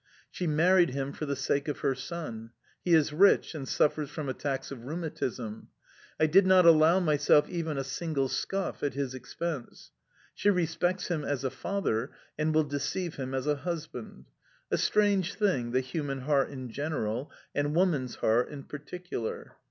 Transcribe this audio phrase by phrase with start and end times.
[0.31, 2.49] She married him for the sake of her son.
[2.83, 5.67] He is rich, and suffers from attacks of rheumatism.
[6.19, 9.91] I did not allow myself even a single scoff at his expense.
[10.33, 14.25] She respects him as a father, and will deceive him as a husband...
[14.71, 19.55] A strange thing, the human heart in general, and woman's heart in particular.